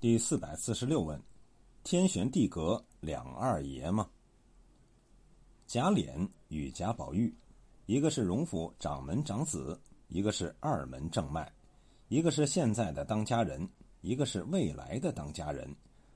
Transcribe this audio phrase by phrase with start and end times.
[0.00, 1.22] 第四百四十六问：
[1.84, 4.08] 天旋地阁两二爷吗？
[5.66, 7.36] 贾琏与贾宝玉，
[7.84, 9.78] 一个是荣府掌门长子，
[10.08, 11.52] 一个是二门正脉，
[12.08, 13.68] 一个是现在的当家人，
[14.00, 15.70] 一个是未来的当家人，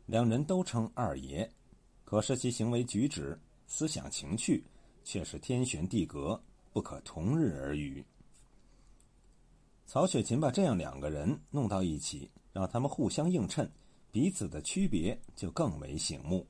[0.07, 1.47] 两人都称二爷，
[2.07, 4.65] 可是其行为举止、思想情趣，
[5.05, 6.43] 却是天旋地隔，
[6.73, 8.03] 不可同日而语。
[9.85, 12.31] 曹雪芹把这样两个人弄到一起。
[12.55, 13.69] 让他们互相映衬，
[14.13, 16.47] 彼此的区别就更为醒目。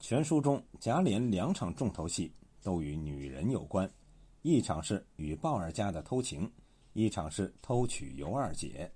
[0.00, 2.32] 全书中贾琏两场重头戏
[2.62, 3.88] 都与女人有关，
[4.42, 6.50] 一场是与鲍二家的偷情，
[6.94, 8.90] 一场是偷娶尤二姐。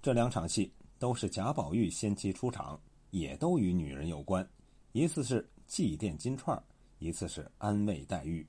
[0.00, 4.48] 这两场戏都是贾宝玉先期出场，也都与女人有关。
[4.92, 6.62] 一次是祭奠金钏
[7.00, 8.46] 一次是安慰黛玉。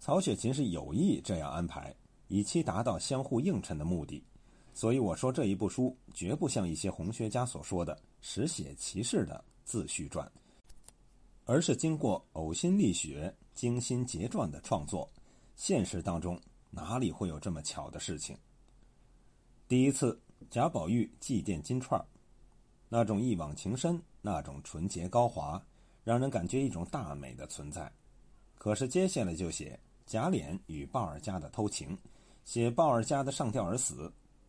[0.00, 1.94] 曹雪芹是有意这样安排，
[2.26, 4.24] 以期达到相互映衬的目的。
[4.78, 10.30] 所以我说这一部书绝不像一些红学家所说的实写其事的自序传，
[11.46, 15.10] 而是经过呕心沥血、精心结撰的创作。
[15.56, 18.36] 现实当中哪里会有这么巧的事情？
[19.66, 20.16] 第一次
[20.48, 22.00] 贾宝玉祭奠金钏
[22.88, 25.60] 那种一往情深、那种纯洁高华，
[26.04, 27.92] 让人感觉一种大美的存在。
[28.54, 29.76] 可是接下来就写
[30.06, 31.98] 贾琏与鲍尔家的偷情，
[32.44, 34.08] 写鲍尔家的上吊而死。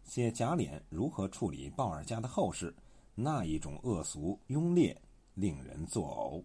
[0.09, 2.73] 写贾琏如何处理鲍二家的后事，
[3.13, 4.99] 那一种恶俗庸劣，
[5.35, 6.43] 令人作呕。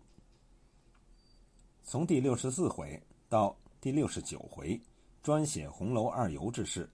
[1.83, 4.79] 从第六十四回到第六十九回，
[5.23, 6.87] 专写红楼二尤之事，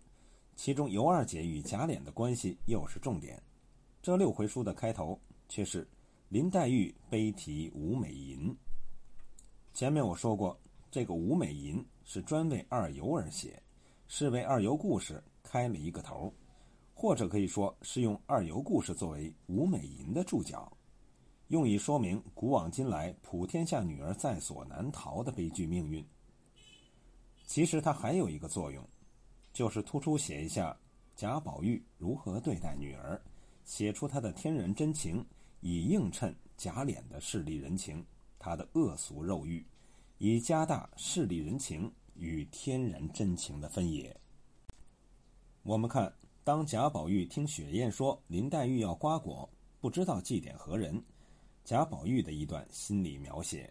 [0.54, 3.42] 其中尤二姐与贾琏的关系又是重点。
[4.00, 5.84] 这六回书的开头却是
[6.28, 8.56] 林黛玉悲啼吴美吟。
[9.74, 10.56] 前面我说过，
[10.88, 13.60] 这个吴美吟是专为二尤而写，
[14.06, 16.32] 是为二尤故事开了一个头。
[17.00, 20.70] 或者可以说是用二游故事作为吴美银的注脚，
[21.48, 26.06] 用以说明古往今来普天下女儿在所难逃的悲剧命运。
[27.46, 28.86] 其实它还有一个作用，
[29.50, 30.78] 就是突出写一下
[31.16, 33.18] 贾宝玉如何对待女儿，
[33.64, 35.24] 写出他的天然真情，
[35.60, 38.04] 以映衬贾琏的势利人情，
[38.38, 39.64] 他的恶俗肉欲，
[40.18, 44.14] 以加大势利人情与天然真情的分野。
[45.62, 46.12] 我们看。
[46.42, 51.00] 当贾宝玉听雪雁说林黛玉要瓜果，不知道祭奠何人，
[51.64, 53.70] 贾宝玉的一段心理描写。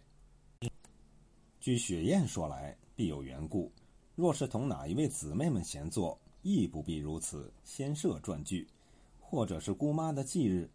[1.58, 3.72] 据雪雁说来，必有缘故。
[4.14, 8.68] 若是同哪一位姊妹们闲坐，亦不必如此先设传句，
[9.18, 10.70] 或者是姑妈的忌日。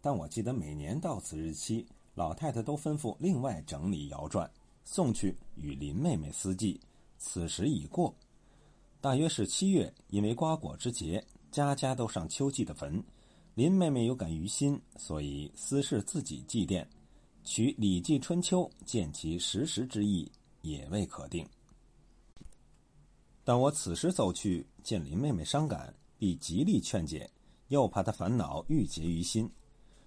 [0.00, 4.50] 但我记得每年到此日期，老太太都吩咐另外整理谣传，
[4.84, 6.80] 送去与林妹妹私祭。
[7.18, 8.14] 此时已过。
[9.06, 13.00] 大约是七月，因为瓜果之节，家家都上秋季的坟。
[13.54, 16.84] 林妹妹有感于心，所以私事自己祭奠，
[17.44, 20.28] 取《礼记·春秋》见其实时之意，
[20.62, 21.48] 也未可定。
[23.44, 27.30] 但我此时走去见林妹妹伤感，必极力劝解，
[27.68, 29.46] 又怕她烦恼郁结于心；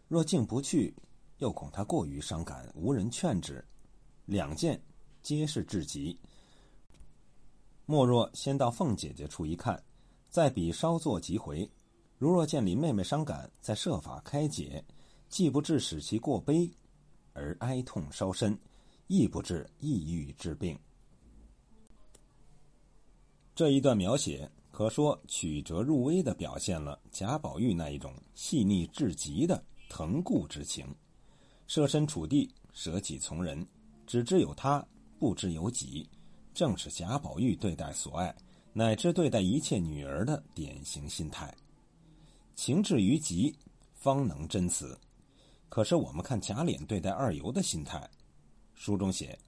[0.10, 0.94] 若竟不去，
[1.38, 3.64] 又恐她过于伤感，无人劝止。
[4.26, 4.78] 两件
[5.24, 6.20] 皆是至极。
[7.90, 9.84] 莫若先到凤姐姐处一看，
[10.30, 11.68] 再比稍作即回。
[12.20, 14.86] 如若见林妹妹伤感，再设法开解，
[15.28, 16.72] 既不致使其过悲，
[17.34, 18.56] 而哀痛稍深，
[19.08, 20.78] 亦不致抑郁致病。
[23.56, 30.86] 这一段描写可说曲折入微的表现了贾宝玉那一种细腻至极的疼顾之情，
[31.66, 33.68] 设身处地，舍己从人，
[34.06, 36.08] 只知有他，不知有己。
[36.60, 38.36] 正是贾宝玉对待所爱，
[38.74, 41.56] 乃至对待一切女儿的典型心态，
[42.54, 43.56] 情至于极，
[43.94, 45.00] 方能真此。
[45.70, 48.06] 可是我们看贾琏对待二尤的心态，
[48.74, 49.40] 书中写：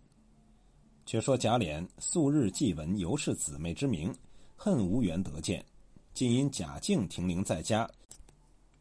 [1.05, 4.15] 却说贾琏素日既闻尤氏姊妹之名，
[4.55, 5.65] 恨无缘得见，
[6.13, 7.85] 今因贾静停灵在家，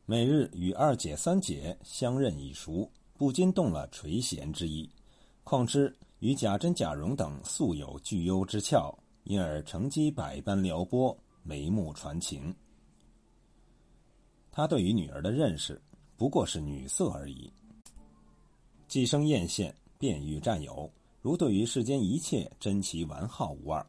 [0.07, 2.89] 每日与二姐、三姐相认已熟，
[3.19, 4.89] 不禁动了垂涎之意。
[5.43, 5.93] 况之。
[6.21, 8.95] 与贾珍、贾蓉等素有聚幽之俏，
[9.25, 12.55] 因而乘机百般撩拨，眉目传情。
[14.53, 15.81] 他对于女儿的认识，
[16.19, 17.51] 不过是女色而已。
[18.87, 23.85] 既生艳羡，便欲占有，如对于世间一切珍奇玩好无二。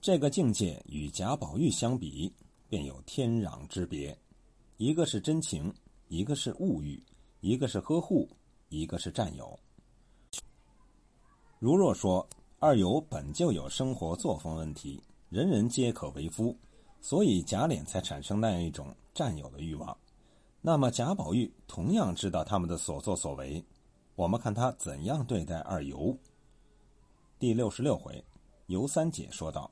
[0.00, 2.32] 这个境界与贾宝玉相比，
[2.68, 4.16] 便有天壤之别。
[4.76, 5.74] 一个是真情，
[6.06, 7.02] 一个是物欲；
[7.40, 8.28] 一个是呵护，
[8.68, 9.58] 一个是占有。
[11.60, 12.26] 如若说
[12.58, 14.98] 二游本就有生活作风问题，
[15.28, 16.56] 人人皆可为夫，
[17.02, 19.94] 所以贾琏才产生那样一种占有的欲望。
[20.62, 23.62] 那么贾宝玉同样知道他们的所作所为。
[24.14, 26.16] 我们看他怎样对待二尤。
[27.38, 28.24] 第六十六回，
[28.66, 29.70] 尤三姐说道：“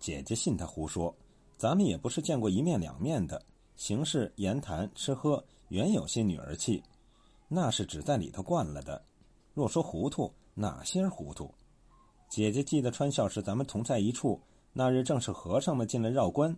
[0.00, 1.14] 姐姐信他胡说，
[1.56, 3.40] 咱们也不是见过一面两面的，
[3.76, 6.82] 行事言谈吃喝，原有些女儿气，
[7.46, 9.00] 那是只在里头惯了的。
[9.56, 11.50] 若说糊涂，哪些糊涂？
[12.28, 14.38] 姐姐记得穿孝时，咱们同在一处，
[14.74, 16.54] 那日正是和尚们进来绕关，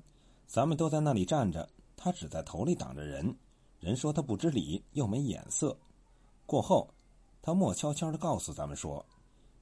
[0.48, 3.32] 咱们都在那里站着，他只在头里挡着人，
[3.78, 5.78] 人说他不知礼，又没眼色。
[6.44, 6.92] 过后，
[7.40, 9.06] 他默悄悄的告诉咱们说。”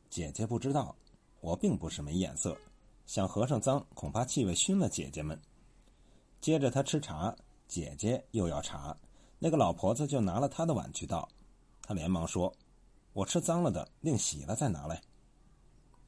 [0.08, 0.96] 姐姐不知道，
[1.42, 2.56] 我并不是没眼色，
[3.04, 5.38] 想和尚脏，恐怕气味熏了姐姐们。
[6.40, 7.36] 接着他吃茶，
[7.68, 8.96] 姐姐又要茶，
[9.38, 11.28] 那个老婆子就拿了他的碗去倒，
[11.82, 12.50] 他连忙说
[13.16, 15.00] ：“我吃脏了的，另洗了再拿来。”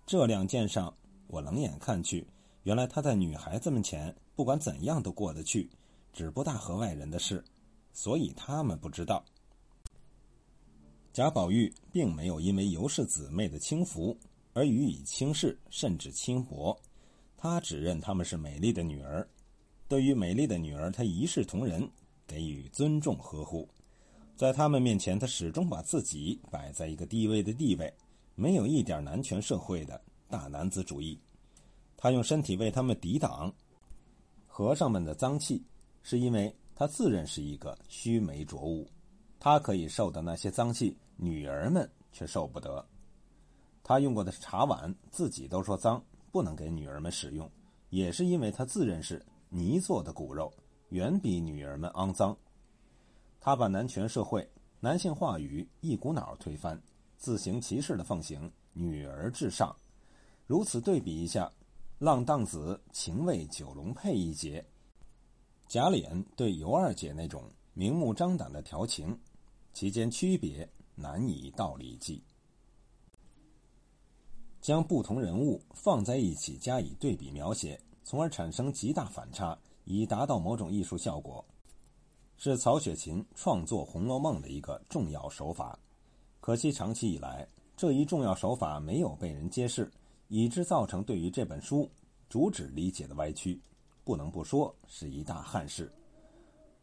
[0.05, 0.95] 这两件上，
[1.27, 2.27] 我冷眼看去，
[2.65, 5.71] 原来他在女孩子们前不管怎样都过得去，
[6.13, 7.43] 只不大和外人的事，
[7.95, 9.25] 所以他们不知道。
[11.11, 14.15] 贾宝玉并没有因为尤氏姊妹的轻浮
[14.53, 16.79] 而予以轻视，甚至轻薄。
[17.39, 19.27] 他只认她们是美丽的女儿，
[19.89, 21.91] 对于美丽的女儿，他一视同仁，
[22.27, 23.67] 给予尊重呵护。
[24.39, 27.93] 在他们面前，他始终把自己摆在一个低微的地位，
[28.37, 31.19] 没有一点男权社会的大男子主义。
[31.97, 33.53] 他用身体为他们抵挡
[34.47, 35.61] 和尚们的脏气，
[36.05, 38.89] 是因为他自认是一个须眉浊物，
[39.41, 40.97] 他可以受的那些脏气。
[41.17, 42.87] 女儿们却受不得，
[43.83, 46.01] 他用过的茶碗，自己都说脏，
[46.31, 47.51] 不能给女儿们使用，
[47.91, 50.49] 也是因为他自认是泥做的骨肉，
[50.91, 52.39] 远比女儿们肮脏。
[53.41, 54.49] 他把男权社会、
[54.81, 56.81] 男性话语一股脑推翻，
[57.17, 59.75] 自行其事的奉行女儿至上。
[60.47, 61.51] 如此对比一下，
[61.99, 64.65] 浪荡子情为九龙配一节，
[65.67, 67.45] 贾琏对尤二姐那种
[67.75, 69.19] 明目张胆的调情，
[69.73, 70.69] 其间区别。
[71.01, 72.21] 难以道理计，
[74.61, 81.47] 将不同人物放在一起加以对比描写，从而产生极大反差，以达到某种艺术效果，
[82.39, 85.79] 是曹雪芹创作《红楼梦》的一个重要手法。
[86.41, 87.47] 可惜长期以来，
[87.77, 89.91] 这一重要手法没有被人揭示，
[90.29, 91.91] 以致造成对于这本书
[92.29, 93.61] 主旨理解的歪曲，
[94.05, 95.93] 不能不说是一大憾事。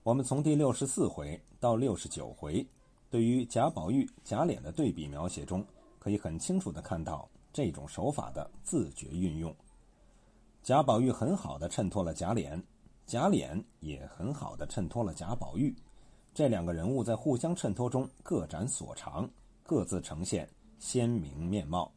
[0.04, 2.64] 我们从第六十四回到六十九回。
[3.10, 5.66] 对于贾宝玉、贾琏的对比描写中，
[6.00, 9.56] 可以很清楚的看到这种手法的自觉运用。
[10.62, 12.62] 贾宝玉很好的衬托了贾琏，
[13.06, 15.76] 贾琏也很好的衬托了贾宝玉。
[16.34, 19.30] 这两个人物在互相衬托中各展所长，
[19.64, 20.50] 各自呈现
[20.80, 21.92] 鲜明面貌，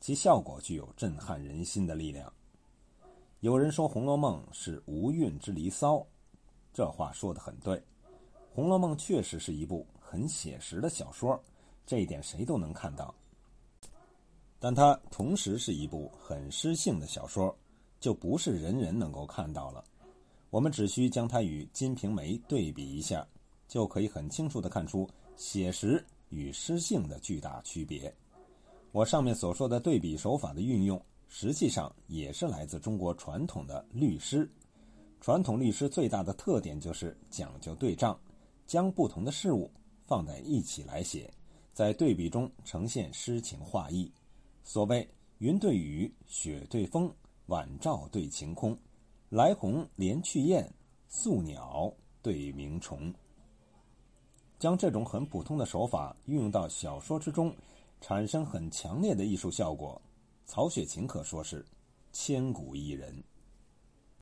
[0.00, 2.32] 其效果具有震撼人心的力量。
[3.40, 6.06] 有人说《红楼梦》是无韵之离骚，
[6.72, 7.76] 这话说的很对，
[8.54, 9.86] 《红楼梦》确实是一部。
[10.06, 11.42] 很写实的小说，
[11.84, 13.12] 这一点谁都能看到。
[14.60, 17.52] 但它同时是一部很诗性的小说，
[17.98, 19.82] 就不是人人能够看到了。
[20.54, 23.26] 我们只需将它与《金瓶梅》对比一下，
[23.66, 28.14] 就可以很清楚的看出写实与诗性的巨大区别。
[28.92, 34.48] 我上面所说的对比手法的运用，实际上也是来自中国传统的律诗。
[35.20, 38.16] 传统律诗最大的特点就是讲究对仗，
[38.64, 39.68] 将不同的事物。
[40.06, 41.28] 放在一起来写，
[41.72, 44.08] 在对比中呈现诗情画意。
[44.62, 45.04] 所谓
[45.38, 47.12] 云对雨，雪对风，
[47.46, 48.78] 晚照对晴空，
[49.34, 50.72] 来鸿连去雁，
[51.08, 53.12] 宿鸟对鸣虫。
[54.60, 57.52] 将这种很普通的手法运用到小说之中，
[58.00, 60.00] 产生很强烈的艺术效果。
[60.46, 61.66] 曹雪芹可说是
[62.12, 63.12] 千古一人。